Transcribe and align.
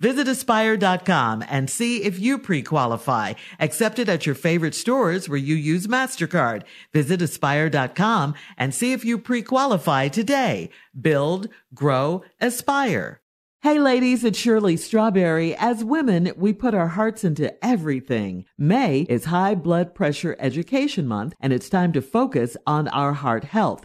Visit 0.00 0.28
aspire.com 0.28 1.44
and 1.48 1.68
see 1.68 2.04
if 2.04 2.20
you 2.20 2.38
pre-qualify. 2.38 3.34
Accepted 3.58 4.08
at 4.08 4.26
your 4.26 4.36
favorite 4.36 4.76
stores 4.76 5.28
where 5.28 5.38
you 5.38 5.56
use 5.56 5.88
MasterCard. 5.88 6.62
Visit 6.92 7.20
aspire.com 7.20 8.34
and 8.56 8.72
see 8.72 8.92
if 8.92 9.04
you 9.04 9.18
pre-qualify 9.18 10.08
today. 10.08 10.70
Build, 11.00 11.48
grow, 11.74 12.22
aspire. 12.40 13.20
Hey 13.60 13.80
ladies, 13.80 14.22
it's 14.22 14.38
Shirley 14.38 14.76
Strawberry. 14.76 15.52
As 15.56 15.82
women, 15.82 16.32
we 16.36 16.52
put 16.52 16.74
our 16.74 16.86
hearts 16.86 17.24
into 17.24 17.52
everything. 17.62 18.44
May 18.56 19.00
is 19.08 19.24
High 19.24 19.56
Blood 19.56 19.96
Pressure 19.96 20.36
Education 20.38 21.08
Month, 21.08 21.34
and 21.40 21.52
it's 21.52 21.68
time 21.68 21.92
to 21.94 22.00
focus 22.00 22.56
on 22.68 22.86
our 22.86 23.14
heart 23.14 23.42
health. 23.42 23.84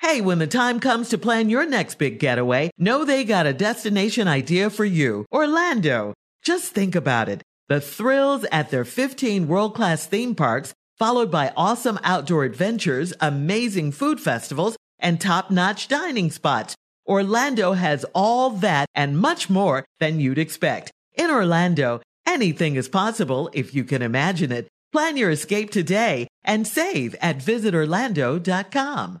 Hey, 0.00 0.20
when 0.20 0.38
the 0.38 0.46
time 0.46 0.78
comes 0.78 1.08
to 1.08 1.18
plan 1.18 1.48
your 1.48 1.66
next 1.66 1.96
big 1.96 2.18
getaway, 2.18 2.70
know 2.78 3.04
they 3.04 3.24
got 3.24 3.46
a 3.46 3.52
destination 3.52 4.28
idea 4.28 4.70
for 4.70 4.84
you. 4.84 5.26
Orlando. 5.32 6.14
Just 6.42 6.72
think 6.72 6.94
about 6.94 7.28
it. 7.28 7.42
The 7.68 7.80
thrills 7.80 8.44
at 8.52 8.70
their 8.70 8.84
15 8.84 9.48
world-class 9.48 10.06
theme 10.06 10.34
parks, 10.34 10.74
followed 10.98 11.30
by 11.30 11.52
awesome 11.56 11.98
outdoor 12.04 12.44
adventures, 12.44 13.12
amazing 13.20 13.92
food 13.92 14.20
festivals, 14.20 14.76
and 14.98 15.20
top-notch 15.20 15.88
dining 15.88 16.30
spots. 16.30 16.76
Orlando 17.06 17.72
has 17.72 18.04
all 18.14 18.50
that 18.50 18.86
and 18.94 19.18
much 19.18 19.50
more 19.50 19.84
than 19.98 20.20
you'd 20.20 20.38
expect. 20.38 20.92
In 21.14 21.30
Orlando, 21.30 22.00
anything 22.26 22.76
is 22.76 22.88
possible 22.88 23.50
if 23.52 23.74
you 23.74 23.82
can 23.82 24.02
imagine 24.02 24.52
it. 24.52 24.68
Plan 24.92 25.16
your 25.16 25.30
escape 25.30 25.70
today 25.70 26.28
and 26.44 26.66
save 26.66 27.14
at 27.20 27.38
visitorlando.com. 27.38 29.20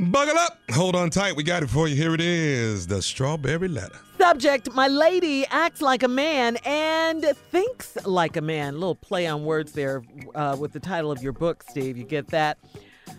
Buckle 0.00 0.36
up. 0.36 0.58
Hold 0.72 0.96
on 0.96 1.08
tight. 1.08 1.36
We 1.36 1.44
got 1.44 1.62
it 1.62 1.70
for 1.70 1.86
you. 1.86 1.94
Here 1.94 2.14
it 2.14 2.20
is 2.20 2.88
the 2.88 3.00
strawberry 3.00 3.68
letter. 3.68 3.96
Subject 4.18 4.72
My 4.74 4.88
lady 4.88 5.46
acts 5.46 5.80
like 5.80 6.02
a 6.02 6.08
man 6.08 6.56
and 6.64 7.24
thinks 7.52 7.96
like 8.04 8.36
a 8.36 8.40
man. 8.40 8.74
A 8.74 8.76
little 8.76 8.96
play 8.96 9.26
on 9.28 9.44
words 9.44 9.72
there 9.72 10.02
uh, 10.34 10.56
with 10.58 10.72
the 10.72 10.80
title 10.80 11.12
of 11.12 11.22
your 11.22 11.32
book, 11.32 11.64
Steve. 11.68 11.96
You 11.96 12.02
get 12.02 12.28
that? 12.28 12.58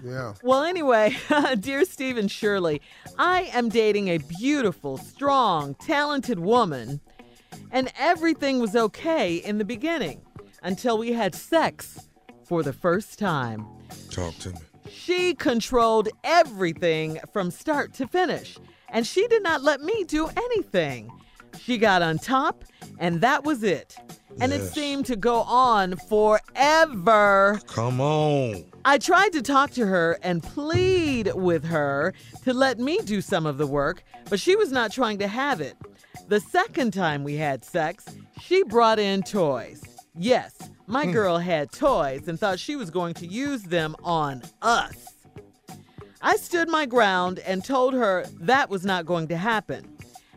Yeah. 0.03 0.33
Well, 0.43 0.63
anyway, 0.63 1.15
dear 1.59 1.85
Steve 1.85 2.17
and 2.17 2.29
Shirley, 2.29 2.81
I 3.17 3.43
am 3.53 3.69
dating 3.69 4.09
a 4.09 4.17
beautiful, 4.17 4.97
strong, 4.97 5.75
talented 5.75 6.39
woman, 6.39 6.99
and 7.71 7.89
everything 7.97 8.59
was 8.59 8.75
okay 8.75 9.35
in 9.35 9.59
the 9.59 9.65
beginning 9.65 10.21
until 10.61 10.97
we 10.97 11.13
had 11.13 11.35
sex 11.35 12.09
for 12.43 12.63
the 12.63 12.73
first 12.73 13.17
time. 13.17 13.65
Talk 14.11 14.35
to 14.39 14.49
me. 14.49 14.59
She 14.95 15.33
controlled 15.35 16.07
everything 16.23 17.19
from 17.33 17.51
start 17.51 17.93
to 17.95 18.07
finish, 18.07 18.57
and 18.89 19.05
she 19.05 19.27
did 19.27 19.43
not 19.43 19.61
let 19.61 19.81
me 19.81 20.05
do 20.05 20.27
anything. 20.27 21.11
She 21.59 21.77
got 21.77 22.01
on 22.01 22.17
top, 22.17 22.63
and 22.97 23.21
that 23.21 23.43
was 23.43 23.61
it. 23.61 23.97
And 24.39 24.51
it 24.51 24.61
seemed 24.61 25.05
to 25.07 25.15
go 25.15 25.41
on 25.41 25.97
forever. 25.97 27.59
Come 27.67 28.01
on. 28.01 28.65
I 28.85 28.97
tried 28.97 29.33
to 29.33 29.41
talk 29.41 29.71
to 29.71 29.85
her 29.85 30.17
and 30.23 30.41
plead 30.41 31.31
with 31.35 31.65
her 31.65 32.13
to 32.43 32.53
let 32.53 32.79
me 32.79 32.99
do 32.99 33.21
some 33.21 33.45
of 33.45 33.57
the 33.57 33.67
work, 33.67 34.03
but 34.29 34.39
she 34.39 34.55
was 34.55 34.71
not 34.71 34.91
trying 34.91 35.19
to 35.19 35.27
have 35.27 35.61
it. 35.61 35.75
The 36.29 36.39
second 36.39 36.93
time 36.93 37.23
we 37.23 37.35
had 37.35 37.63
sex, 37.63 38.05
she 38.41 38.63
brought 38.63 38.99
in 38.99 39.23
toys. 39.23 39.83
Yes, 40.17 40.57
my 40.87 41.05
hmm. 41.05 41.11
girl 41.11 41.37
had 41.37 41.71
toys 41.71 42.27
and 42.27 42.39
thought 42.39 42.59
she 42.59 42.75
was 42.75 42.89
going 42.89 43.13
to 43.15 43.27
use 43.27 43.63
them 43.63 43.95
on 44.03 44.43
us. 44.61 45.15
I 46.21 46.37
stood 46.37 46.69
my 46.69 46.85
ground 46.85 47.39
and 47.39 47.63
told 47.63 47.93
her 47.93 48.25
that 48.39 48.69
was 48.69 48.85
not 48.85 49.05
going 49.05 49.27
to 49.27 49.37
happen. 49.37 49.85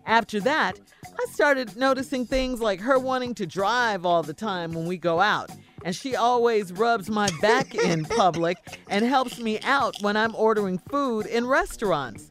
After 0.04 0.41
that, 0.41 0.78
I 1.04 1.26
started 1.32 1.76
noticing 1.76 2.25
things 2.25 2.60
like 2.60 2.81
her 2.81 2.98
wanting 2.98 3.34
to 3.37 3.47
drive 3.47 4.06
all 4.06 4.22
the 4.22 4.34
time 4.34 4.72
when 4.72 4.87
we 4.87 4.97
go 4.97 5.20
out, 5.20 5.50
and 5.84 5.94
she 5.94 6.16
always 6.16 6.72
rubs 6.72 7.10
my 7.10 7.28
back 7.41 7.75
in 7.75 8.04
public 8.16 8.58
and 8.88 9.04
helps 9.04 9.38
me 9.38 9.60
out 9.60 9.97
when 10.00 10.16
I'm 10.16 10.34
ordering 10.34 10.78
food 10.78 11.26
in 11.26 11.47
restaurants. 11.47 12.31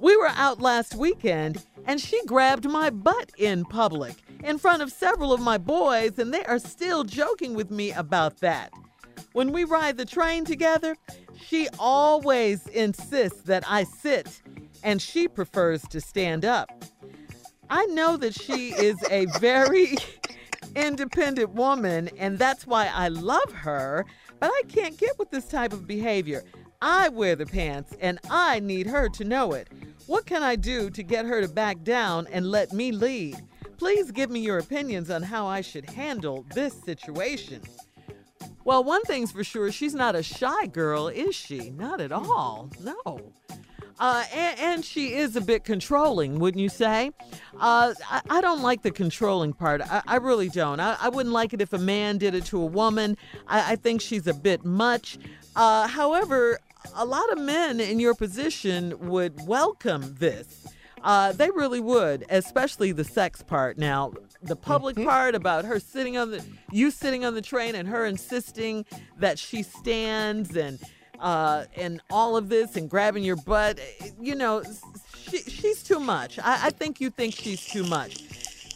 We 0.00 0.16
were 0.16 0.28
out 0.28 0.60
last 0.60 0.96
weekend, 0.96 1.64
and 1.86 2.00
she 2.00 2.24
grabbed 2.26 2.68
my 2.68 2.90
butt 2.90 3.30
in 3.38 3.64
public 3.64 4.16
in 4.42 4.58
front 4.58 4.82
of 4.82 4.90
several 4.90 5.32
of 5.32 5.40
my 5.40 5.56
boys, 5.56 6.18
and 6.18 6.34
they 6.34 6.44
are 6.44 6.58
still 6.58 7.04
joking 7.04 7.54
with 7.54 7.70
me 7.70 7.92
about 7.92 8.38
that. 8.40 8.72
When 9.32 9.52
we 9.52 9.64
ride 9.64 9.96
the 9.96 10.04
train 10.04 10.44
together, 10.44 10.96
she 11.36 11.68
always 11.78 12.66
insists 12.68 13.42
that 13.42 13.64
I 13.68 13.84
sit, 13.84 14.42
and 14.82 15.00
she 15.00 15.28
prefers 15.28 15.82
to 15.88 16.00
stand 16.00 16.44
up. 16.44 16.70
I 17.70 17.86
know 17.86 18.16
that 18.16 18.34
she 18.34 18.70
is 18.70 18.96
a 19.10 19.26
very 19.38 19.96
independent 20.76 21.50
woman, 21.50 22.10
and 22.18 22.38
that's 22.38 22.66
why 22.66 22.90
I 22.92 23.08
love 23.08 23.52
her, 23.52 24.04
but 24.40 24.50
I 24.52 24.62
can't 24.68 24.98
get 24.98 25.18
with 25.18 25.30
this 25.30 25.46
type 25.46 25.72
of 25.72 25.86
behavior. 25.86 26.42
I 26.86 27.08
wear 27.08 27.34
the 27.34 27.46
pants, 27.46 27.96
and 27.98 28.18
I 28.28 28.60
need 28.60 28.86
her 28.88 29.08
to 29.08 29.24
know 29.24 29.54
it. 29.54 29.68
What 30.06 30.26
can 30.26 30.42
I 30.42 30.54
do 30.54 30.90
to 30.90 31.02
get 31.02 31.24
her 31.24 31.40
to 31.40 31.48
back 31.48 31.82
down 31.82 32.26
and 32.30 32.50
let 32.50 32.74
me 32.74 32.92
lead? 32.92 33.36
Please 33.78 34.10
give 34.10 34.30
me 34.30 34.40
your 34.40 34.58
opinions 34.58 35.08
on 35.08 35.22
how 35.22 35.46
I 35.46 35.62
should 35.62 35.88
handle 35.88 36.44
this 36.54 36.74
situation. 36.74 37.62
Well, 38.64 38.84
one 38.84 39.00
thing's 39.04 39.32
for 39.32 39.42
sure, 39.42 39.72
she's 39.72 39.94
not 39.94 40.14
a 40.14 40.22
shy 40.22 40.66
girl, 40.66 41.08
is 41.08 41.34
she? 41.34 41.70
Not 41.70 42.02
at 42.02 42.12
all. 42.12 42.68
No. 42.78 43.32
Uh, 43.98 44.24
and, 44.34 44.60
and, 44.60 44.84
she 44.84 45.14
is 45.14 45.36
a 45.36 45.40
bit 45.40 45.64
controlling, 45.64 46.38
wouldn't 46.40 46.60
you 46.60 46.68
say? 46.68 47.12
Uh, 47.58 47.94
I, 48.10 48.20
I, 48.28 48.40
don't 48.40 48.60
like 48.60 48.82
the 48.82 48.90
controlling 48.90 49.52
part. 49.52 49.80
I, 49.80 50.02
I 50.06 50.16
really 50.16 50.48
don't. 50.48 50.80
I, 50.80 50.96
I, 51.00 51.08
wouldn't 51.10 51.32
like 51.32 51.52
it 51.52 51.60
if 51.60 51.72
a 51.72 51.78
man 51.78 52.18
did 52.18 52.34
it 52.34 52.44
to 52.46 52.60
a 52.60 52.66
woman. 52.66 53.16
I, 53.46 53.76
think 53.76 54.00
she's 54.00 54.26
a 54.26 54.34
bit 54.34 54.64
much. 54.64 55.16
Uh, 55.54 55.86
however, 55.86 56.58
a 56.94 57.04
lot 57.04 57.30
of 57.32 57.38
men 57.38 57.80
in 57.80 57.98
your 57.98 58.14
position 58.14 59.08
would 59.08 59.46
welcome 59.46 60.14
this. 60.18 60.66
Uh, 61.02 61.32
they 61.32 61.50
really 61.50 61.80
would, 61.80 62.24
especially 62.30 62.90
the 62.92 63.04
sex 63.04 63.42
part. 63.42 63.76
Now, 63.76 64.14
the 64.42 64.56
public 64.56 64.96
mm-hmm. 64.96 65.08
part 65.08 65.34
about 65.34 65.64
her 65.66 65.78
sitting 65.78 66.16
on 66.16 66.30
the, 66.30 66.44
you 66.70 66.90
sitting 66.90 67.24
on 67.24 67.34
the 67.34 67.42
train 67.42 67.74
and 67.74 67.86
her 67.88 68.06
insisting 68.06 68.86
that 69.18 69.38
she 69.38 69.62
stands 69.62 70.56
and, 70.56 70.80
uh, 71.20 71.64
and 71.76 72.00
all 72.10 72.36
of 72.36 72.48
this 72.48 72.76
and 72.76 72.88
grabbing 72.88 73.22
your 73.22 73.36
butt, 73.36 73.78
you 74.18 74.34
know, 74.34 74.62
she, 75.30 75.38
she's 75.38 75.82
too 75.82 76.00
much. 76.00 76.38
I, 76.38 76.66
I, 76.66 76.70
think 76.70 77.00
you 77.00 77.10
think 77.10 77.34
she's 77.34 77.64
too 77.64 77.84
much, 77.84 78.22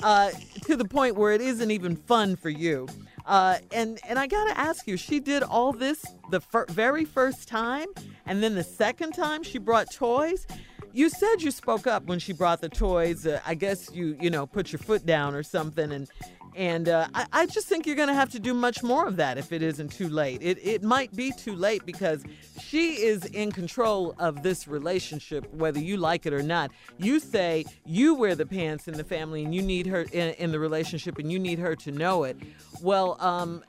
uh, 0.03 0.31
to 0.65 0.77
the 0.77 0.85
point 0.85 1.17
where 1.17 1.33
it 1.33 1.41
isn't 1.41 1.71
even 1.71 1.97
fun 1.97 2.37
for 2.37 2.51
you. 2.51 2.89
Uh, 3.29 3.59
and 3.73 4.01
and 4.09 4.19
I 4.19 4.27
gotta 4.27 4.59
ask 4.59 4.89
you, 4.89 4.97
she 4.97 5.21
did 5.21 5.43
all 5.43 5.73
this 5.73 6.03
the 6.31 6.41
fir- 6.41 6.65
very 6.71 7.05
first 7.05 7.47
time, 7.47 7.87
and 8.25 8.43
then 8.43 8.55
the 8.55 8.65
second 8.65 9.13
time 9.13 9.43
she 9.43 9.59
brought 9.59 9.93
toys. 9.93 10.47
You 10.95 11.11
said 11.11 11.43
you 11.43 11.51
spoke 11.51 11.87
up 11.87 12.07
when 12.07 12.19
she 12.19 12.33
brought 12.33 12.63
the 12.63 12.71
toys. 12.71 13.27
Uh, 13.27 13.41
I 13.47 13.55
guess 13.55 13.91
you 13.93 14.17
you 14.19 14.31
know 14.31 14.47
put 14.47 14.73
your 14.73 14.79
foot 14.79 15.05
down 15.05 15.35
or 15.35 15.43
something, 15.43 15.93
and 15.93 16.09
and 16.55 16.89
uh, 16.89 17.09
I, 17.15 17.27
I, 17.33 17.47
just 17.47 17.67
think 17.67 17.87
you're 17.87 17.97
going 17.97 18.09
to 18.09 18.15
have 18.15 18.31
to 18.31 18.39
do 18.39 18.55
much 18.55 18.83
more 18.83 19.07
of 19.07 19.17
that 19.17 19.39
if 19.39 19.53
it 19.53 19.63
isn't 19.63 19.91
too 19.91 20.09
late. 20.09 20.43
It, 20.43 20.59
it 20.63 20.83
might 20.83 21.15
be 21.15 21.31
too 21.33 21.55
late 21.55 21.85
because 21.87 22.25
she 22.61 22.95
is 23.03 23.25
in 23.27 23.53
control 23.53 24.15
of 24.19 24.43
this 24.43 24.67
relationship, 24.69 25.53
whether 25.53 25.79
you 25.79 25.97
like 25.97 26.27
it 26.27 26.33
or 26.33 26.43
not. 26.43 26.71
You 26.99 27.21
say 27.21 27.65
you 27.85 28.15
wear 28.15 28.35
the 28.35 28.47
pants 28.47 28.89
in 28.89 28.95
the 28.95 29.05
family 29.05 29.45
and 29.45 29.55
you 29.55 29.63
need 29.63 29.87
her 29.87 30.03
in, 30.13 30.35
in 30.35 30.53
the 30.53 30.59
relationship 30.59 31.19
and 31.19 31.31
you 31.31 31.39
need 31.39 31.59
her 31.59 31.77
to 31.77 31.93
know 31.93 32.25
it. 32.25 32.37
Well, 32.83 33.17
um, 33.21 33.63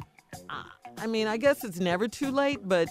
I 0.98 1.08
mean, 1.08 1.28
I 1.28 1.38
guess 1.38 1.64
it's 1.64 1.80
never 1.80 2.08
too 2.08 2.32
late, 2.32 2.60
but 2.68 2.90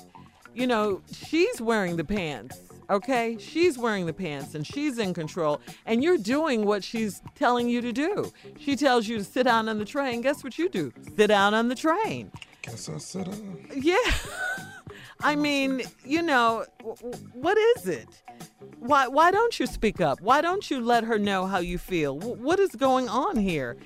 you 0.54 0.66
know, 0.66 1.02
she's 1.12 1.60
wearing 1.60 1.96
the 1.96 2.04
pants 2.04 2.58
okay? 2.90 3.36
She's 3.38 3.78
wearing 3.78 4.06
the 4.06 4.12
pants 4.12 4.54
and 4.54 4.66
she's 4.66 4.98
in 4.98 5.14
control, 5.14 5.60
and 5.86 6.02
you're 6.02 6.18
doing 6.18 6.64
what 6.64 6.82
she's 6.84 7.22
telling 7.34 7.68
you 7.68 7.80
to 7.80 7.92
do. 7.92 8.32
She 8.58 8.76
tells 8.76 9.08
you 9.08 9.18
to 9.18 9.24
sit 9.24 9.44
down 9.44 9.68
on 9.68 9.78
the 9.78 9.84
train. 9.84 10.20
Guess 10.20 10.44
what 10.44 10.58
you 10.58 10.68
do? 10.68 10.92
Sit 11.16 11.28
down 11.28 11.54
on 11.54 11.68
the 11.68 11.74
train. 11.74 12.30
Guess 12.62 12.88
I 12.88 12.98
sit 12.98 13.24
down. 13.26 13.66
Yeah. 13.74 13.96
I 15.20 15.34
mean, 15.34 15.82
you 16.04 16.22
know, 16.22 16.64
what 17.32 17.58
is 17.58 17.88
it? 17.88 18.08
Why 18.78 19.08
why 19.08 19.32
don't 19.32 19.58
you 19.58 19.66
speak 19.66 20.00
up? 20.00 20.20
Why 20.20 20.40
don't 20.40 20.70
you 20.70 20.80
let 20.80 21.02
her 21.04 21.18
know 21.18 21.46
how 21.46 21.58
you 21.58 21.78
feel? 21.78 22.16
What 22.16 22.60
is 22.60 22.70
going 22.76 23.08
on 23.08 23.36
here? 23.36 23.76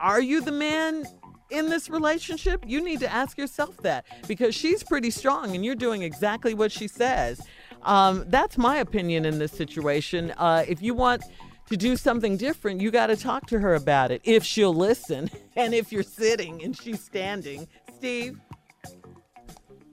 Are 0.00 0.20
you 0.20 0.42
the 0.42 0.52
man 0.52 1.06
in 1.50 1.70
this 1.70 1.88
relationship? 1.88 2.64
You 2.66 2.82
need 2.84 3.00
to 3.00 3.10
ask 3.10 3.38
yourself 3.38 3.76
that 3.78 4.04
because 4.28 4.54
she's 4.54 4.82
pretty 4.82 5.10
strong 5.10 5.54
and 5.54 5.64
you're 5.64 5.74
doing 5.74 6.02
exactly 6.02 6.52
what 6.52 6.70
she 6.70 6.88
says. 6.88 7.40
Um, 7.84 8.24
that's 8.28 8.56
my 8.58 8.76
opinion 8.76 9.24
in 9.24 9.38
this 9.38 9.52
situation. 9.52 10.32
Uh, 10.32 10.64
if 10.66 10.82
you 10.82 10.94
want 10.94 11.22
to 11.68 11.76
do 11.76 11.96
something 11.96 12.36
different, 12.36 12.80
you 12.80 12.90
got 12.90 13.08
to 13.08 13.16
talk 13.16 13.46
to 13.48 13.58
her 13.58 13.74
about 13.74 14.10
it 14.10 14.20
if 14.24 14.44
she'll 14.44 14.74
listen 14.74 15.30
and 15.56 15.74
if 15.74 15.92
you're 15.92 16.02
sitting 16.02 16.62
and 16.62 16.76
she's 16.76 17.02
standing. 17.02 17.66
Steve? 17.96 18.38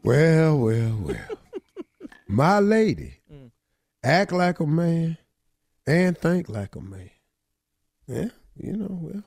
Well, 0.04 0.58
well, 0.58 0.98
well. 1.02 1.18
my 2.28 2.60
lady, 2.60 3.20
mm. 3.32 3.52
act 4.04 4.32
like 4.32 4.60
a 4.60 4.66
man 4.66 5.18
and 5.86 6.18
think 6.18 6.50
like 6.50 6.76
a 6.76 6.82
man. 6.82 7.12
Yeah, 8.08 8.30
you 8.58 8.74
know, 8.74 9.00
well, 9.02 9.24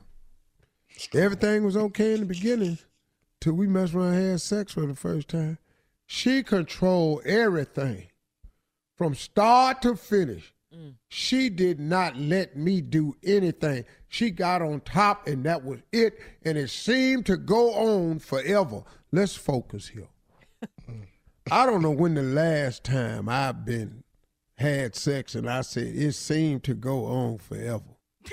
everything 1.13 1.63
was 1.63 1.77
okay 1.77 2.13
in 2.13 2.19
the 2.21 2.25
beginning 2.25 2.77
till 3.39 3.53
we 3.53 3.67
messed 3.67 3.93
around 3.93 4.13
and 4.13 4.31
had 4.31 4.41
sex 4.41 4.73
for 4.73 4.85
the 4.85 4.95
first 4.95 5.29
time. 5.29 5.57
She 6.05 6.43
controlled 6.43 7.25
everything 7.25 8.07
from 8.97 9.15
start 9.15 9.81
to 9.81 9.95
finish. 9.95 10.53
Mm. 10.73 10.95
She 11.07 11.49
did 11.49 11.79
not 11.79 12.17
let 12.17 12.55
me 12.55 12.81
do 12.81 13.15
anything. 13.23 13.85
She 14.07 14.31
got 14.31 14.61
on 14.61 14.81
top, 14.81 15.27
and 15.27 15.43
that 15.45 15.63
was 15.63 15.79
it. 15.91 16.17
And 16.43 16.57
it 16.57 16.69
seemed 16.69 17.25
to 17.27 17.37
go 17.37 17.73
on 17.73 18.19
forever. 18.19 18.83
Let's 19.11 19.35
focus 19.35 19.89
here. 19.89 20.09
I 21.51 21.65
don't 21.65 21.81
know 21.81 21.91
when 21.91 22.15
the 22.15 22.23
last 22.23 22.83
time 22.83 23.29
I've 23.29 23.65
been 23.65 24.03
had 24.57 24.95
sex 24.95 25.35
and 25.35 25.49
I 25.49 25.61
said 25.61 25.87
it 25.87 26.13
seemed 26.13 26.63
to 26.63 26.73
go 26.73 27.05
on 27.05 27.37
forever. 27.37 27.83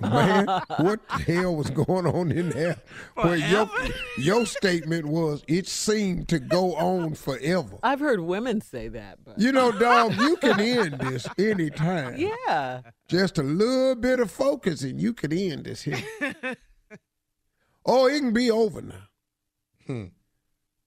Man, 0.00 0.46
what 0.78 1.00
the 1.08 1.14
hell 1.26 1.56
was 1.56 1.70
going 1.70 2.06
on 2.06 2.30
in 2.30 2.50
there? 2.50 2.76
Where 3.14 3.36
your, 3.36 3.68
your 4.16 4.46
statement 4.46 5.06
was, 5.06 5.42
it 5.48 5.66
seemed 5.66 6.28
to 6.28 6.38
go 6.38 6.76
on 6.76 7.14
forever. 7.14 7.78
I've 7.82 7.98
heard 7.98 8.20
women 8.20 8.60
say 8.60 8.88
that. 8.88 9.18
But. 9.24 9.40
You 9.40 9.50
know, 9.50 9.72
dog, 9.72 10.14
you 10.16 10.36
can 10.36 10.60
end 10.60 11.00
this 11.00 11.26
anytime. 11.36 12.16
Yeah. 12.16 12.82
Just 13.08 13.38
a 13.38 13.42
little 13.42 13.96
bit 13.96 14.20
of 14.20 14.30
focus 14.30 14.82
and 14.82 15.00
you 15.00 15.12
can 15.12 15.32
end 15.32 15.64
this 15.64 15.82
here. 15.82 16.02
oh, 17.84 18.06
it 18.06 18.20
can 18.20 18.32
be 18.32 18.50
over 18.50 18.82
now. 18.82 19.08
Hmm. 19.86 20.04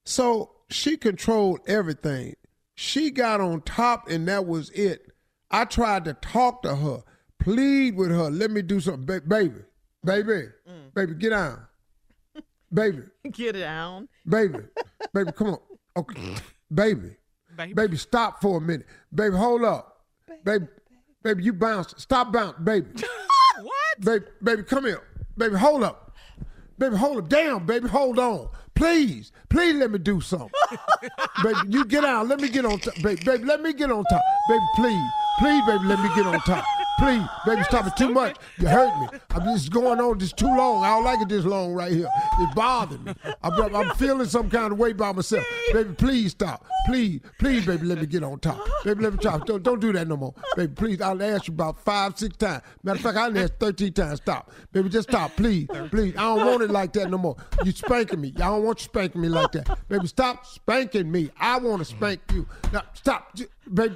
So 0.05 0.51
she 0.69 0.95
controlled 0.95 1.59
everything. 1.67 2.35
She 2.75 3.11
got 3.11 3.41
on 3.41 3.61
top 3.61 4.09
and 4.09 4.25
that 4.29 4.45
was 4.45 4.69
it. 4.69 5.11
I 5.49 5.65
tried 5.65 6.05
to 6.05 6.13
talk 6.13 6.61
to 6.63 6.77
her 6.77 7.03
plead 7.41 7.95
with 7.95 8.11
her. 8.11 8.29
Let 8.29 8.51
me 8.51 8.61
do 8.61 8.79
something, 8.79 9.05
ba- 9.05 9.21
baby, 9.27 9.61
baby, 10.03 10.49
mm. 10.69 10.93
baby, 10.93 11.15
get 11.15 11.31
down, 11.31 11.59
baby, 12.73 12.99
get 13.31 13.53
down, 13.53 14.07
baby, 14.27 14.59
baby, 15.13 15.31
come 15.31 15.47
on, 15.47 15.59
okay, 15.97 16.35
baby, 16.73 17.15
baby, 17.57 17.73
baby, 17.73 17.97
stop 17.97 18.41
for 18.41 18.57
a 18.57 18.61
minute, 18.61 18.85
baby, 19.13 19.35
hold 19.35 19.63
up, 19.63 20.05
baby, 20.27 20.43
baby, 20.43 20.67
baby 21.23 21.43
you 21.43 21.53
bounce, 21.53 21.93
stop 21.97 22.31
bounce, 22.31 22.57
baby, 22.63 22.88
what, 23.61 23.99
baby, 24.01 24.25
baby, 24.43 24.63
come 24.63 24.85
here, 24.85 25.03
baby, 25.38 25.55
hold 25.55 25.83
up, 25.83 26.15
baby, 26.77 26.95
hold 26.95 27.17
up, 27.17 27.29
damn, 27.29 27.65
baby, 27.65 27.88
hold 27.88 28.19
on. 28.19 28.49
Please, 28.73 29.31
please 29.49 29.75
let 29.75 29.91
me 29.91 29.99
do 29.99 30.19
something. 30.21 30.49
baby, 31.43 31.59
you 31.69 31.85
get 31.85 32.03
out. 32.03 32.27
Let 32.27 32.39
me 32.39 32.49
get 32.49 32.65
on 32.65 32.79
top. 32.79 32.95
Baby, 33.03 33.21
baby, 33.23 33.43
let 33.43 33.61
me 33.61 33.73
get 33.73 33.91
on 33.91 34.03
top. 34.05 34.21
Baby, 34.49 34.65
please. 34.75 35.09
Please, 35.38 35.65
baby, 35.67 35.85
let 35.85 35.99
me 35.99 36.09
get 36.15 36.25
on 36.25 36.39
top. 36.39 36.65
Please, 36.99 37.27
baby, 37.45 37.63
stop 37.63 37.88
it 37.88 37.95
too 37.97 38.09
much. 38.09 38.38
You 38.59 38.67
hurt 38.67 38.95
me. 38.99 39.19
I'm 39.31 39.43
just 39.55 39.71
going 39.71 40.00
on 40.00 40.17
this 40.17 40.31
too 40.33 40.45
long. 40.45 40.83
I 40.83 40.89
don't 40.89 41.03
like 41.03 41.21
it 41.21 41.29
this 41.29 41.45
long 41.45 41.74
right 41.74 41.91
here. 41.91 42.07
It 42.39 42.55
bothers 42.55 43.00
me. 43.00 43.13
I'm, 43.43 43.75
I'm 43.75 43.89
feeling 43.95 44.27
some 44.27 44.50
kind 44.50 44.71
of 44.71 44.77
way 44.77 44.93
by 44.93 45.12
myself. 45.12 45.45
Baby, 45.74 45.93
please 45.93 46.31
stop. 46.31 46.65
Please, 46.86 47.21
please, 47.39 47.65
baby, 47.65 47.86
let 47.86 48.00
me 48.00 48.05
get 48.05 48.24
on 48.24 48.39
top. 48.39 48.60
Baby, 48.83 49.03
let 49.03 49.13
me 49.13 49.19
try. 49.19 49.38
Don't, 49.39 49.63
don't 49.63 49.79
do 49.79 49.91
that 49.93 50.07
no 50.07 50.17
more. 50.17 50.33
Baby, 50.55 50.74
please. 50.74 51.01
I'll 51.01 51.21
ask 51.21 51.48
you 51.48 51.53
about 51.53 51.79
five, 51.83 52.17
six 52.17 52.36
times. 52.38 52.63
Matter 52.83 52.98
of 52.98 53.03
fact, 53.03 53.17
I'll 53.17 53.38
ask 53.38 53.53
13 53.60 53.93
times. 53.93 54.17
Stop. 54.21 54.51
Baby, 54.71 54.89
just 54.89 55.10
stop. 55.10 55.36
Please, 55.36 55.67
please. 55.89 56.15
I 56.15 56.21
don't 56.21 56.45
want 56.45 56.62
it 56.63 56.71
like 56.71 56.93
that 56.93 57.10
no 57.10 57.17
more. 57.17 57.36
You 57.63 57.71
spanking 57.71 58.21
me. 58.21 58.33
I 58.38 58.41
don't 58.41 58.63
want 58.63 58.79
you 58.79 58.86
spanking 58.86 59.21
me 59.21 59.29
like 59.29 59.51
that. 59.53 59.77
Baby, 59.89 60.07
stop 60.07 60.45
spanking 60.45 61.12
me. 61.12 61.31
I 61.39 61.57
want 61.57 61.79
to 61.79 61.86
spank 61.86 62.21
you. 62.33 62.48
Now, 62.74 62.83
stop. 62.93 63.36
Baby, 63.71 63.95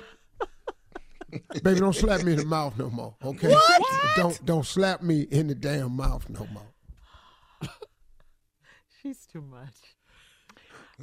Baby, 1.64 1.80
don't 1.80 1.96
slap 1.96 2.24
me 2.24 2.34
in 2.34 2.40
the 2.40 2.46
mouth 2.46 2.78
no 2.78 2.90
more. 2.90 3.16
Okay? 3.24 3.52
What? 3.52 3.84
Don't 4.16 4.46
don't 4.46 4.66
slap 4.66 5.02
me 5.02 5.22
in 5.22 5.48
the 5.48 5.56
damn 5.56 5.96
mouth 5.96 6.30
no 6.30 6.48
more. 6.52 6.74
She's 9.02 9.26
too 9.26 9.42
much. 9.42 9.76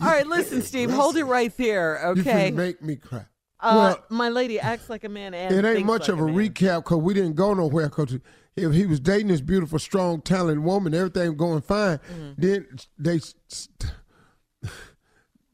All 0.01 0.09
right, 0.09 0.27
listen, 0.27 0.63
Steve, 0.63 0.91
hold 0.91 1.17
it 1.17 1.25
right 1.25 1.55
there, 1.59 2.01
okay? 2.07 2.49
You 2.49 2.55
make 2.55 2.81
me 2.81 2.97
cry. 2.97 3.27
Uh, 3.61 3.95
well, 3.95 4.05
my 4.09 4.29
lady 4.29 4.59
acts 4.59 4.91
like 4.91 5.05
a 5.05 5.09
man 5.09 5.35
and 5.35 5.55
it 5.55 5.65
ain't 5.65 5.87
much 5.87 6.09
like 6.09 6.19
of 6.19 6.21
a, 6.21 6.25
a 6.25 6.29
recap 6.29 6.79
because 6.83 6.99
we 6.99 7.15
didn't 7.15 7.37
go 7.37 7.55
nowhere. 7.55 7.89
Because 7.89 8.19
if 8.57 8.73
he 8.73 8.87
was 8.87 8.99
dating 8.99 9.29
this 9.29 9.41
beautiful, 9.41 9.79
strong, 9.79 10.21
talented 10.21 10.65
woman, 10.65 10.95
everything 10.95 11.37
going 11.37 11.63
fine. 11.63 11.99
Mm-hmm. 11.99 12.33
Then 12.39 12.67
they. 12.99 13.21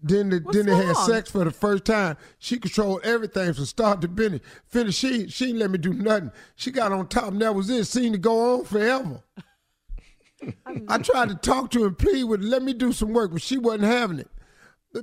Then, 0.01 0.31
the, 0.31 0.41
then 0.53 0.67
they 0.67 0.77
had 0.77 0.97
sex 0.97 1.31
for 1.31 1.45
the 1.45 1.51
first 1.51 1.85
time. 1.85 2.17
She 2.39 2.59
controlled 2.59 3.01
everything 3.03 3.53
from 3.53 3.65
start 3.65 4.01
to 4.03 4.09
finish. 4.09 4.41
Finish. 4.67 4.97
She 4.97 5.29
she 5.29 5.47
didn't 5.47 5.61
let 5.61 5.71
me 5.71 5.79
do 5.79 5.93
nothing. 5.93 6.31
She 6.55 6.71
got 6.71 6.93
on 6.93 7.09
top, 7.09 7.33
and 7.33 7.43
that 7.43 7.55
was 7.55 7.69
it. 7.69 7.85
Seemed 7.87 8.15
to 8.15 8.19
go 8.19 8.59
on 8.59 8.65
forever. 8.65 9.23
I 10.89 10.99
tried 10.99 11.31
to 11.31 11.35
talk 11.35 11.73
to 11.73 11.81
her 11.81 11.87
and 11.89 11.99
plead 11.99 12.25
with 12.25 12.43
her, 12.43 12.49
let 12.49 12.63
me 12.63 12.73
do 12.73 12.93
some 12.93 13.13
work, 13.13 13.33
but 13.33 13.43
she 13.43 13.59
wasn't 13.59 13.85
having 13.85 14.21
it. 14.21 14.31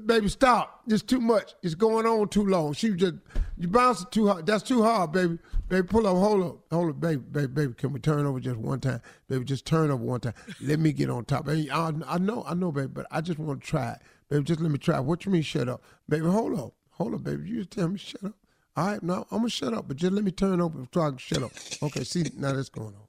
Baby, 0.06 0.30
stop. 0.30 0.82
It's 0.88 1.04
too 1.04 1.22
much. 1.22 1.54
It's 1.62 1.75
going 1.75 2.06
on 2.06 2.27
too 2.30 2.46
long. 2.46 2.74
She 2.74 2.92
just 2.92 3.15
you 3.58 3.68
bouncing 3.68 4.08
too 4.12 4.27
hard. 4.27 4.46
That's 4.46 4.63
too 4.63 4.82
hard, 4.82 5.12
baby. 5.12 5.38
Baby, 5.70 5.88
pull 5.88 6.08
up. 6.08 6.18
Hold 6.18 6.44
up. 6.44 6.58
Hold 6.72 6.89
up, 6.89 7.00
baby. 7.00 7.22
Baby, 7.22 7.48
baby. 7.48 7.74
Can 7.74 7.94
we 7.94 8.00
turn 8.00 8.25
over 8.25 8.39
just 8.39 8.58
one 8.58 8.80
time? 8.80 9.01
Baby, 9.27 9.46
just 9.46 9.65
turn 9.65 9.92
over 9.92 10.04
one 10.04 10.20
time. 10.20 10.34
Let 10.62 10.80
me 10.80 10.92
get 10.92 11.10
on 11.10 11.25
top. 11.25 11.46
Baby, 11.46 11.70
I, 11.70 11.92
I 12.08 12.18
know, 12.18 12.44
I 12.48 12.56
know, 12.56 12.72
baby, 12.72 12.88
but 12.88 13.06
I 13.12 13.22
just 13.22 13.39
want 13.39 13.62
to 13.62 13.68
try 13.68 13.92
it. 13.92 14.01
Baby, 14.30 14.44
just 14.44 14.60
let 14.60 14.72
me 14.72 14.80
try. 14.80 15.00
What 15.00 15.25
you 15.25 15.32
mean 15.32 15.44
shut 15.44 15.70
up? 15.70 15.84
Baby, 16.10 16.25
hold 16.25 16.60
up. 16.60 16.74
Hold 16.92 17.13
up, 17.13 17.24
baby. 17.24 17.48
You 17.48 17.58
just 17.60 17.72
tell 17.72 17.88
me 17.88 18.00
shut 18.00 18.24
up. 18.24 18.34
All 18.77 18.88
right, 18.88 19.01
now 19.01 19.25
I'm 19.32 19.39
gonna 19.39 19.50
shut 19.50 19.74
up, 19.74 19.88
but 19.88 19.96
just 19.96 20.12
let 20.12 20.24
me 20.24 20.32
turn 20.32 20.60
over 20.60 20.86
so 20.94 21.01
I 21.01 21.10
can 21.10 21.18
shut 21.18 21.44
up. 21.44 21.51
Okay, 21.82 22.04
see 22.04 22.30
now 22.36 22.51
that's 22.51 22.68
going 22.68 22.88
on. 22.88 23.08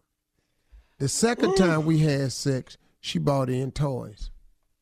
The 0.99 1.09
second 1.09 1.57
time 1.57 1.85
we 1.85 1.99
had 1.99 2.33
sex, 2.33 2.79
she 3.01 3.19
bought 3.19 3.51
in 3.51 3.73
toys. 3.73 4.31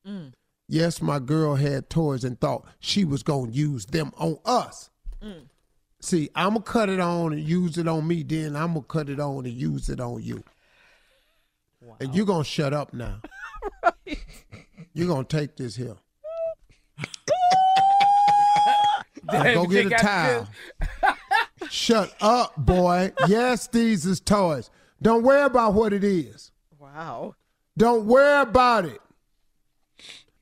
Mm. 0.07 0.33
Yes, 0.67 1.01
my 1.01 1.19
girl 1.19 1.55
had 1.55 1.89
toys 1.89 2.23
and 2.23 2.39
thought 2.39 2.65
she 2.79 3.05
was 3.05 3.23
gonna 3.23 3.51
use 3.51 3.85
them 3.85 4.11
on 4.17 4.37
us. 4.45 4.89
See, 6.01 6.29
I'm 6.35 6.49
gonna 6.49 6.61
cut 6.61 6.89
it 6.89 6.99
on 6.99 7.33
and 7.33 7.41
use 7.41 7.77
it 7.77 7.87
on 7.87 8.07
me. 8.07 8.23
Then 8.23 8.55
I'm 8.55 8.73
gonna 8.73 8.83
cut 8.83 9.09
it 9.09 9.19
on 9.19 9.45
and 9.45 9.53
use 9.53 9.89
it 9.89 9.99
on 9.99 10.21
you. 10.21 10.43
And 11.99 12.13
you're 12.15 12.25
gonna 12.25 12.43
shut 12.43 12.73
up 12.73 12.93
now. 12.93 13.21
You're 14.93 15.07
gonna 15.07 15.23
take 15.23 15.55
this 15.55 15.75
here. 15.75 15.97
Now 19.31 19.43
go 19.55 19.65
get 19.65 19.87
a 19.87 19.89
towel. 19.89 20.47
Shut 21.69 22.13
up, 22.21 22.55
boy. 22.57 23.11
Yes, 23.27 23.65
these 23.67 24.05
is 24.05 24.19
toys. 24.19 24.69
Don't 25.01 25.23
worry 25.23 25.41
about 25.41 25.73
what 25.73 25.93
it 25.93 26.03
is. 26.03 26.51
Wow. 26.77 27.33
Don't 27.75 28.05
worry 28.05 28.41
about 28.41 28.85
it. 28.85 29.01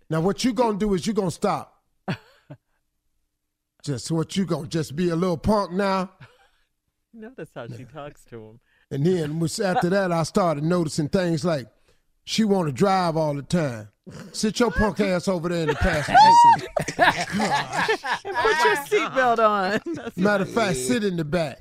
Now, 0.09 0.21
what 0.21 0.43
you 0.43 0.53
gonna 0.53 0.77
do 0.77 0.93
is 0.93 1.05
you 1.07 1.13
gonna 1.13 1.31
stop. 1.31 1.81
Just 3.83 4.11
what 4.11 4.35
you 4.35 4.45
gonna 4.45 4.67
just 4.67 4.95
be 4.95 5.09
a 5.09 5.15
little 5.15 5.37
punk 5.37 5.71
now, 5.71 6.11
Notice 7.13 7.49
how 7.53 7.67
she 7.67 7.83
talks 7.83 8.23
to 8.25 8.37
him. 8.37 8.59
and 8.89 9.05
then 9.05 9.41
after 9.63 9.89
that, 9.89 10.11
I 10.11 10.23
started 10.23 10.63
noticing 10.63 11.09
things 11.09 11.43
like 11.45 11.67
she 12.23 12.43
want 12.43 12.67
to 12.67 12.71
drive 12.73 13.17
all 13.17 13.33
the 13.35 13.43
time. 13.43 13.89
Sit 14.31 14.59
your 14.59 14.71
punk 14.71 14.99
ass 15.01 15.27
over 15.27 15.49
there 15.49 15.61
in 15.63 15.67
the 15.67 15.75
passenger 15.75 16.17
seat. 16.57 16.87
Put 16.95 18.63
your 18.63 18.75
seatbelt 19.09 19.39
on. 19.39 19.81
That's 19.93 20.17
Matter 20.17 20.43
of 20.43 20.49
fact, 20.51 20.77
sit 20.77 21.03
in 21.03 21.17
the 21.17 21.25
back. 21.25 21.59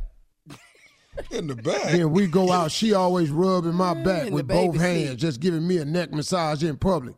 In 1.31 1.49
the 1.49 1.57
back. 1.57 1.93
Then 1.93 2.11
we 2.13 2.27
go 2.27 2.51
out. 2.51 2.71
She 2.73 2.95
always 2.95 3.31
rubbing 3.31 3.75
my 3.75 3.95
mm, 3.95 4.05
back 4.05 4.31
with 4.31 4.49
both 4.49 4.73
baby 4.73 4.79
hands, 4.79 5.17
just 5.21 5.41
giving 5.41 5.67
me 5.67 5.79
a 5.79 5.85
neck 5.85 6.13
massage 6.13 6.63
in 6.65 6.77
public. 6.79 7.17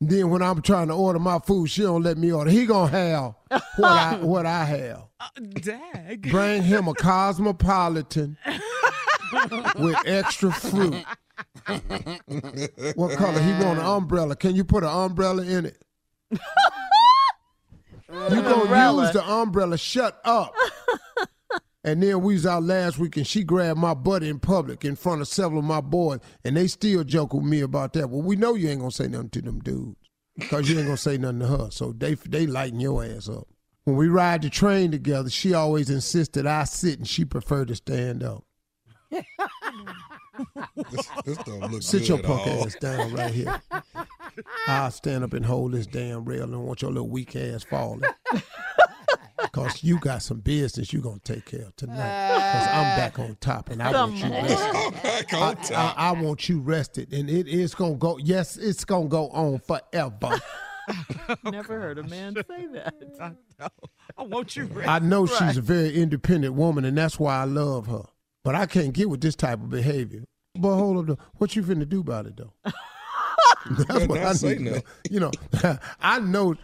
Then 0.00 0.28
when 0.30 0.42
I'm 0.42 0.60
trying 0.60 0.88
to 0.88 0.94
order 0.94 1.18
my 1.18 1.38
food, 1.38 1.70
she 1.70 1.82
don't 1.82 2.02
let 2.02 2.18
me 2.18 2.30
order. 2.32 2.50
He 2.50 2.66
gonna 2.66 2.90
have 2.90 3.34
what 3.76 3.90
I 3.92 4.16
what 4.20 4.46
I 4.46 4.64
have. 4.64 5.04
Uh, 5.20 5.28
dag. 5.60 6.30
Bring 6.30 6.62
him 6.62 6.88
a 6.88 6.94
cosmopolitan 6.94 8.36
with 9.78 9.96
extra 10.04 10.52
fruit. 10.52 11.04
What 12.96 13.16
color? 13.16 13.40
He 13.40 13.52
want 13.64 13.78
an 13.78 13.86
umbrella. 13.86 14.36
Can 14.36 14.54
you 14.54 14.64
put 14.64 14.82
an 14.84 14.90
umbrella 14.90 15.42
in 15.44 15.66
it? 15.66 15.82
You 18.10 18.42
gonna 18.42 18.54
umbrella. 18.62 19.02
use 19.04 19.12
the 19.12 19.24
umbrella? 19.28 19.76
Shut 19.76 20.20
up. 20.24 20.54
And 21.84 22.02
then 22.02 22.22
we 22.22 22.32
was 22.32 22.46
out 22.46 22.62
last 22.62 22.98
week 22.98 23.16
and 23.18 23.26
she 23.26 23.44
grabbed 23.44 23.78
my 23.78 23.92
butt 23.92 24.22
in 24.22 24.40
public 24.40 24.84
in 24.84 24.96
front 24.96 25.20
of 25.20 25.28
several 25.28 25.58
of 25.58 25.66
my 25.66 25.82
boys 25.82 26.20
and 26.42 26.56
they 26.56 26.66
still 26.66 27.04
joke 27.04 27.34
with 27.34 27.44
me 27.44 27.60
about 27.60 27.92
that. 27.92 28.08
Well, 28.08 28.22
we 28.22 28.36
know 28.36 28.54
you 28.54 28.70
ain't 28.70 28.80
gonna 28.80 28.90
say 28.90 29.06
nothing 29.06 29.28
to 29.30 29.42
them 29.42 29.60
dudes 29.60 29.96
because 30.38 30.68
you 30.68 30.78
ain't 30.78 30.86
gonna 30.86 30.96
say 30.96 31.18
nothing 31.18 31.40
to 31.40 31.46
her. 31.46 31.70
So 31.70 31.92
they 31.92 32.14
they 32.14 32.46
lighten 32.46 32.80
your 32.80 33.04
ass 33.04 33.28
up. 33.28 33.46
When 33.84 33.96
we 33.96 34.08
ride 34.08 34.40
the 34.40 34.48
train 34.48 34.90
together, 34.92 35.28
she 35.28 35.52
always 35.52 35.90
insisted 35.90 36.46
I 36.46 36.64
sit 36.64 36.98
and 36.98 37.06
she 37.06 37.26
preferred 37.26 37.68
to 37.68 37.76
stand 37.76 38.22
up. 38.22 38.44
This, 40.90 41.08
this 41.24 41.38
don't 41.38 41.70
look 41.70 41.82
Sit 41.82 42.08
your 42.08 42.18
punk 42.18 42.46
ass 42.46 42.74
down 42.80 43.12
right 43.14 43.32
here. 43.32 43.62
I'll 44.66 44.90
stand 44.90 45.22
up 45.22 45.32
and 45.32 45.44
hold 45.44 45.72
this 45.72 45.86
damn 45.86 46.24
rail 46.24 46.44
and 46.44 46.64
want 46.64 46.82
your 46.82 46.90
little 46.90 47.08
weak 47.08 47.36
ass 47.36 47.62
falling. 47.62 48.02
Cause 49.52 49.82
you 49.82 49.98
got 49.98 50.22
some 50.22 50.40
business 50.40 50.92
you're 50.92 51.02
gonna 51.02 51.18
take 51.24 51.44
care 51.44 51.62
of 51.62 51.76
tonight. 51.76 52.28
Cause 52.52 52.68
I'm 52.68 52.96
back 52.96 53.18
on 53.18 53.36
top 53.40 53.70
and 53.70 53.82
I 53.82 53.92
want 53.92 54.16
you 54.16 54.30
rested. 54.30 55.26
I'm 55.32 55.56
I, 55.74 55.94
I, 55.96 56.12
want 56.12 56.48
you 56.48 56.60
rested 56.60 57.12
and 57.12 57.28
it 57.30 57.48
is 57.48 57.74
gonna 57.74 57.94
go 57.94 58.18
yes, 58.18 58.56
it's 58.56 58.84
gonna 58.84 59.08
go 59.08 59.28
on 59.30 59.58
forever. 59.60 60.40
Never 61.44 61.80
heard 61.80 61.98
a 61.98 62.02
man 62.02 62.34
say 62.34 62.66
that. 62.72 63.32
I 64.18 64.22
want 64.22 64.56
you 64.56 64.64
ready. 64.66 64.88
I 64.88 64.98
know 64.98 65.26
she's 65.26 65.56
a 65.56 65.62
very 65.62 65.94
independent 65.94 66.54
woman 66.54 66.84
and 66.84 66.96
that's 66.96 67.18
why 67.18 67.36
I 67.36 67.44
love 67.44 67.86
her. 67.86 68.04
But 68.42 68.54
I 68.54 68.66
can't 68.66 68.92
get 68.92 69.08
with 69.08 69.20
this 69.20 69.36
type 69.36 69.60
of 69.60 69.70
behavior. 69.70 70.24
But 70.54 70.76
hold 70.76 70.98
up 70.98 71.06
though. 71.06 71.24
What 71.36 71.56
you 71.56 71.62
finna 71.62 71.88
do 71.88 72.00
about 72.00 72.26
it 72.26 72.36
though? 72.36 72.52
That's 73.88 74.06
what 74.06 74.20
I 74.20 74.32
need 74.32 74.58
to 74.58 74.64
know. 74.64 74.80
You 75.10 75.20
know, 75.20 75.30
I 76.00 76.20
know, 76.20 76.54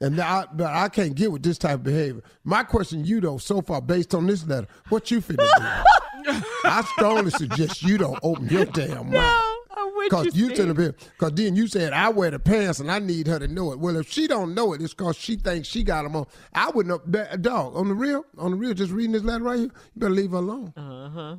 and 0.00 0.20
I, 0.20 0.46
but 0.52 0.66
I 0.66 0.88
can't 0.88 1.14
get 1.14 1.32
with 1.32 1.42
this 1.42 1.58
type 1.58 1.74
of 1.76 1.82
behavior. 1.82 2.22
My 2.44 2.64
question, 2.64 3.02
to 3.02 3.08
you 3.08 3.20
though, 3.20 3.38
so 3.38 3.62
far 3.62 3.80
based 3.80 4.14
on 4.14 4.26
this 4.26 4.46
letter, 4.46 4.66
what 4.88 5.10
you 5.10 5.20
finna 5.20 5.38
do? 5.38 6.42
I 6.64 6.82
strongly 6.96 7.30
suggest 7.30 7.82
you 7.82 7.98
don't 7.98 8.18
open 8.22 8.48
your 8.48 8.66
damn 8.66 9.10
mouth. 9.10 9.44
I'm 9.72 9.96
with 9.96 10.10
Cause 10.10 10.26
you, 10.36 10.48
you 10.48 10.54
Steve. 10.54 10.94
cause 11.16 11.32
then 11.32 11.56
you 11.56 11.66
said 11.66 11.92
I 11.92 12.10
wear 12.10 12.30
the 12.30 12.38
pants 12.38 12.80
and 12.80 12.90
I 12.90 12.98
need 12.98 13.26
her 13.28 13.38
to 13.38 13.48
know 13.48 13.72
it. 13.72 13.78
Well, 13.78 13.96
if 13.96 14.10
she 14.10 14.26
don't 14.26 14.54
know 14.54 14.74
it, 14.74 14.82
it's 14.82 14.92
cause 14.92 15.16
she 15.16 15.36
thinks 15.36 15.68
she 15.68 15.82
got 15.82 16.02
them 16.02 16.16
on. 16.16 16.26
I 16.52 16.70
wouldn't 16.70 17.10
that- 17.12 17.40
Dog 17.40 17.74
on 17.76 17.88
the 17.88 17.94
real, 17.94 18.24
on 18.36 18.50
the 18.50 18.56
real, 18.56 18.74
just 18.74 18.92
reading 18.92 19.12
this 19.12 19.22
letter 19.22 19.44
right 19.44 19.58
here. 19.58 19.66
You 19.68 19.72
better 19.96 20.14
leave 20.14 20.32
her 20.32 20.38
alone. 20.38 20.72
Uh-huh. 20.76 21.36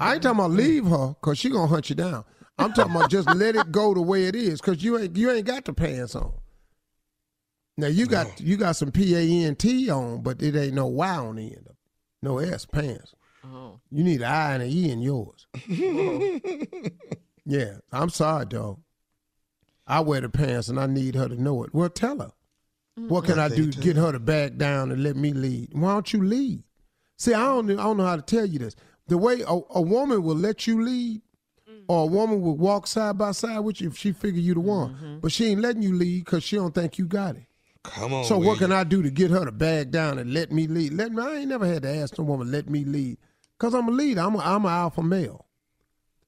I 0.00 0.14
ain't 0.14 0.22
talking 0.22 0.40
about 0.40 0.50
leave 0.50 0.86
her 0.86 1.14
cause 1.20 1.38
she 1.38 1.50
gonna 1.50 1.68
hunt 1.68 1.88
you 1.90 1.96
down. 1.96 2.24
I'm 2.58 2.72
talking 2.72 2.94
about 2.94 3.10
just 3.10 3.28
let 3.34 3.54
it 3.56 3.70
go 3.70 3.92
the 3.94 4.00
way 4.02 4.24
it 4.24 4.34
is 4.34 4.60
cause 4.60 4.82
you 4.82 4.98
ain't 4.98 5.16
you 5.16 5.30
ain't 5.30 5.46
got 5.46 5.64
the 5.64 5.72
pants 5.72 6.14
on. 6.14 6.32
Now 7.76 7.88
you 7.88 8.06
got 8.06 8.40
you 8.40 8.56
got 8.56 8.76
some 8.76 8.90
P 8.90 9.14
A 9.14 9.46
N 9.46 9.56
T 9.56 9.90
on, 9.90 10.22
but 10.22 10.42
it 10.42 10.56
ain't 10.56 10.74
no 10.74 10.86
Y 10.86 11.16
on 11.16 11.36
the 11.36 11.44
end. 11.44 11.66
of 11.66 11.72
it. 11.72 11.76
No 12.22 12.38
S 12.38 12.64
pants. 12.64 13.14
Oh. 13.44 13.78
You 13.90 14.02
need 14.02 14.22
an 14.22 14.28
I 14.28 14.54
and 14.54 14.62
an 14.62 14.70
E 14.70 14.90
in 14.90 15.00
yours. 15.02 15.46
yeah, 17.44 17.76
I'm 17.92 18.08
sorry, 18.10 18.46
dog. 18.46 18.80
I 19.86 20.00
wear 20.00 20.20
the 20.20 20.28
pants 20.28 20.68
and 20.68 20.80
I 20.80 20.86
need 20.86 21.14
her 21.14 21.28
to 21.28 21.40
know 21.40 21.62
it. 21.64 21.74
Well, 21.74 21.90
tell 21.90 22.18
her. 22.18 22.32
What 22.96 23.26
can 23.26 23.38
I 23.38 23.48
do 23.50 23.70
to 23.70 23.80
get 23.80 23.96
her 23.96 24.10
to 24.10 24.18
back 24.18 24.56
down 24.56 24.90
and 24.90 25.02
let 25.02 25.16
me 25.16 25.34
lead? 25.34 25.68
Why 25.74 25.92
don't 25.92 26.10
you 26.14 26.22
lead? 26.24 26.64
See, 27.18 27.34
I 27.34 27.44
don't, 27.44 27.70
I 27.70 27.74
don't 27.74 27.98
know 27.98 28.06
how 28.06 28.16
to 28.16 28.22
tell 28.22 28.46
you 28.46 28.58
this. 28.58 28.74
The 29.08 29.18
way 29.18 29.42
a, 29.42 29.60
a 29.70 29.82
woman 29.82 30.22
will 30.22 30.34
let 30.34 30.66
you 30.66 30.82
lead, 30.82 31.20
or 31.88 32.04
a 32.04 32.06
woman 32.06 32.40
would 32.42 32.58
walk 32.58 32.86
side 32.86 33.18
by 33.18 33.32
side 33.32 33.60
with 33.60 33.80
you 33.80 33.88
if 33.88 33.96
she 33.96 34.12
figure 34.12 34.40
you 34.40 34.54
the 34.54 34.60
one, 34.60 34.94
mm-hmm. 34.94 35.18
but 35.18 35.32
she 35.32 35.46
ain't 35.46 35.60
letting 35.60 35.82
you 35.82 35.94
lead 35.94 36.24
because 36.24 36.42
she 36.42 36.56
don't 36.56 36.74
think 36.74 36.98
you 36.98 37.06
got 37.06 37.36
it. 37.36 37.46
Come 37.82 38.12
on. 38.12 38.24
So 38.24 38.36
what 38.36 38.44
William. 38.44 38.58
can 38.58 38.72
I 38.72 38.84
do 38.84 39.02
to 39.02 39.10
get 39.10 39.30
her 39.30 39.44
to 39.44 39.52
back 39.52 39.90
down 39.90 40.18
and 40.18 40.32
let 40.32 40.50
me 40.50 40.66
lead? 40.66 40.92
Let 40.92 41.12
me. 41.12 41.22
I 41.22 41.36
ain't 41.36 41.48
never 41.48 41.66
had 41.66 41.82
to 41.82 41.88
ask 41.96 42.18
no 42.18 42.24
woman 42.24 42.50
let 42.50 42.68
me 42.68 42.84
lead, 42.84 43.18
cause 43.58 43.74
I'm 43.74 43.88
a 43.88 43.92
leader. 43.92 44.20
I'm 44.20 44.34
a, 44.34 44.38
I'm 44.38 44.64
an 44.64 44.72
alpha 44.72 45.02
male. 45.02 45.46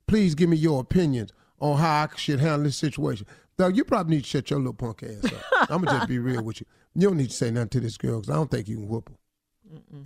Please 0.07 0.35
give 0.35 0.49
me 0.49 0.57
your 0.57 0.81
opinions 0.81 1.33
on 1.61 1.79
how 1.79 2.05
I 2.05 2.09
should 2.17 2.41
handle 2.41 2.63
this 2.65 2.77
situation. 2.77 3.27
Though 3.57 3.69
you 3.69 3.85
probably 3.85 4.17
need 4.17 4.23
to 4.23 4.29
shut 4.29 4.51
your 4.51 4.61
little 4.61 4.73
punk 4.73 5.03
ass 5.03 5.33
up. 5.33 5.71
I'm 5.71 5.83
gonna 5.83 5.99
just 5.99 6.09
be 6.09 6.19
real 6.19 6.43
with 6.43 6.61
you. 6.61 6.67
You 6.95 7.09
don't 7.09 7.17
need 7.17 7.31
to 7.31 7.37
say 7.37 7.51
nothing 7.51 7.69
to 7.71 7.81
this 7.81 7.97
girl, 7.97 8.21
cause 8.21 8.31
I 8.31 8.35
don't 8.35 8.51
think 8.51 8.69
you 8.69 8.77
can 8.77 8.89
whoop 8.89 9.09
her. 9.09 9.17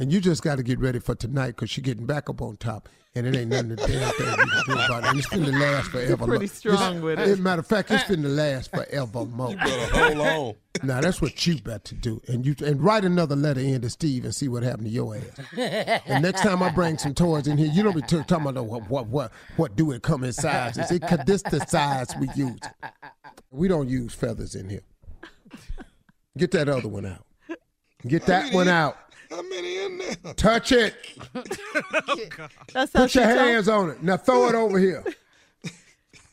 And 0.01 0.13
you 0.13 0.21
just 0.21 0.43
got 0.43 0.57
to 0.57 0.63
get 0.63 0.79
ready 0.81 0.99
for 0.99 1.15
tonight, 1.15 1.57
cause 1.57 1.71
she 1.71 1.81
getting 1.81 2.07
back 2.07 2.29
up 2.29 2.43
on 2.43 2.57
top, 2.57 2.89
and 3.15 3.27
it 3.27 3.37
ain't 3.37 3.51
nothing 3.51 3.71
to 3.71 3.77
damn 3.77 4.13
thing 4.15 4.27
you 4.27 4.35
can 4.37 4.63
do 4.67 4.73
about 4.73 5.05
it. 5.05 5.11
And 5.11 5.19
it's 5.19 5.29
finna 5.29 5.53
last 5.61 5.89
forever. 5.91 6.27
pretty 6.27 6.47
strong 6.49 6.75
it's- 6.97 7.01
with 7.03 7.19
As 7.21 7.31
it. 7.31 7.39
a 7.39 7.43
matter 7.43 7.61
of 7.61 7.67
fact, 7.67 7.91
it's 7.91 8.03
finna 8.05 8.35
last 8.35 8.71
forever 8.73 9.25
more. 9.27 9.55
Better 9.55 10.15
hold 10.15 10.27
on. 10.27 10.55
Now 10.83 11.01
that's 11.03 11.21
what 11.21 11.47
you 11.47 11.61
got 11.61 11.85
to 11.85 11.95
do, 11.95 12.21
and 12.27 12.45
you 12.47 12.57
and 12.65 12.83
write 12.83 13.05
another 13.05 13.37
letter 13.37 13.61
in 13.61 13.83
to 13.83 13.91
Steve 13.91 14.25
and 14.25 14.35
see 14.35 14.49
what 14.49 14.63
happened 14.63 14.87
to 14.87 14.91
your 14.91 15.15
ass. 15.17 16.01
and 16.07 16.23
next 16.25 16.41
time 16.41 16.63
I 16.63 16.71
bring 16.71 16.97
some 16.99 17.15
toys 17.15 17.47
in 17.47 17.59
here, 17.59 17.71
you 17.71 17.83
don't 17.83 17.95
be 17.95 18.01
t- 18.01 18.17
talking 18.27 18.47
about 18.49 18.65
what 18.65 18.89
what 18.89 19.07
what 19.07 19.33
what 19.57 19.77
do 19.77 19.93
it 19.93 20.03
come 20.03 20.25
in 20.25 20.33
sizes? 20.33 20.91
It 20.91 21.07
could 21.07 21.27
this 21.27 21.43
the 21.43 21.61
size 21.67 22.09
we 22.19 22.29
use. 22.35 22.59
We 23.51 23.69
don't 23.69 23.89
use 23.91 24.15
feathers 24.15 24.55
in 24.55 24.71
here. 24.71 24.81
Get 26.39 26.51
that 26.53 26.69
other 26.71 26.89
one 26.89 27.05
out. 27.07 27.27
Get 28.07 28.25
that 28.27 28.53
one 28.55 28.67
out. 28.69 28.97
How 29.31 29.43
many 29.43 29.85
in 29.85 29.99
there? 29.99 30.02
Touch 30.37 30.73
it. 30.73 30.95
That's 32.73 32.93
how 32.93 33.03
Put 33.03 33.11
she 33.11 33.19
your 33.21 33.29
talks. 33.29 33.41
hands 33.41 33.69
on 33.69 33.91
it. 33.91 34.03
Now 34.03 34.17
throw 34.17 34.49
it 34.49 34.55
over 34.55 34.79
here. 34.79 35.05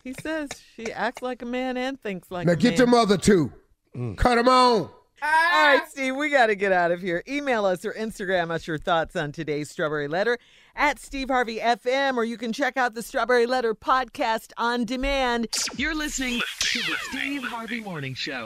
He 0.04 0.14
says 0.22 0.50
she 0.76 0.92
acts 0.92 1.22
like 1.22 1.42
a 1.42 1.46
man 1.46 1.76
and 1.78 2.00
thinks 2.02 2.32
like 2.32 2.48
Now 2.48 2.54
a 2.54 2.56
man. 2.56 2.64
Now 2.64 2.70
get 2.70 2.78
your 2.80 2.88
mother 2.88 3.18
too. 3.18 3.52
two. 3.96 4.16
Cut 4.16 4.36
them 4.36 4.48
on. 4.48 4.90
Ah! 5.22 5.58
All 5.72 5.78
right, 5.78 5.90
Steve, 5.90 6.16
we 6.16 6.30
got 6.30 6.46
to 6.48 6.56
get 6.56 6.72
out 6.72 6.92
of 6.92 7.02
here. 7.02 7.22
Email 7.28 7.66
us 7.66 7.84
or 7.84 7.92
Instagram 7.92 8.52
us 8.52 8.66
your 8.66 8.78
thoughts 8.78 9.18
on 9.18 9.34
today's 9.34 9.70
Strawberry 9.70 10.08
Letter 10.08 10.40
at 10.78 10.98
Steve 10.98 11.28
Harvey 11.28 11.60
FM, 11.60 12.16
or 12.16 12.24
you 12.24 12.38
can 12.38 12.54
check 12.54 12.78
out 12.78 12.94
the 12.96 13.04
Strawberry 13.04 13.46
Letter 13.46 13.76
podcast 13.76 14.54
on 14.58 14.86
demand. 14.86 15.48
You're 15.76 15.94
listening 15.96 16.40
to 16.62 16.80
the 16.80 16.96
Steve 17.10 17.44
Harvey 17.44 17.82
Morning 17.82 18.14
Show. 18.14 18.46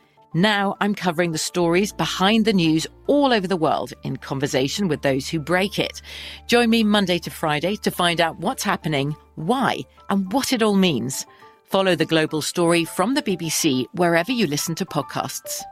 Now 0.33 0.77
I'm 0.79 0.95
covering 0.95 1.33
the 1.33 1.37
stories 1.37 1.91
behind 1.91 2.45
the 2.45 2.53
news 2.53 2.87
all 3.07 3.33
over 3.33 3.47
the 3.47 3.57
world 3.57 3.91
in 4.03 4.15
conversation 4.15 4.87
with 4.87 5.01
those 5.01 5.27
who 5.27 5.39
break 5.39 5.77
it. 5.77 6.01
Join 6.47 6.69
me 6.69 6.85
Monday 6.85 7.19
to 7.19 7.29
Friday 7.29 7.75
to 7.77 7.91
find 7.91 8.21
out 8.21 8.39
what's 8.39 8.63
happening, 8.63 9.15
why, 9.35 9.79
and 10.09 10.31
what 10.31 10.53
it 10.53 10.63
all 10.63 10.75
means. 10.75 11.25
Follow 11.65 11.95
the 11.95 12.05
global 12.05 12.41
story 12.41 12.85
from 12.85 13.13
the 13.13 13.21
BBC 13.21 13.85
wherever 13.93 14.31
you 14.31 14.47
listen 14.47 14.75
to 14.75 14.85
podcasts. 14.85 15.63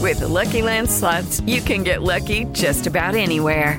With 0.00 0.20
the 0.20 0.28
Lucky 0.28 0.60
Land 0.60 0.90
slots, 0.90 1.40
you 1.46 1.62
can 1.62 1.82
get 1.82 2.02
lucky 2.02 2.44
just 2.52 2.86
about 2.86 3.14
anywhere. 3.14 3.78